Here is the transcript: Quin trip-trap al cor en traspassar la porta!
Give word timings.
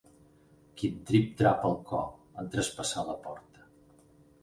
Quin 0.81 0.95
trip-trap 1.09 1.69
al 1.71 1.79
cor 1.91 2.09
en 2.43 2.53
traspassar 2.57 3.09
la 3.13 3.19
porta! 3.31 3.73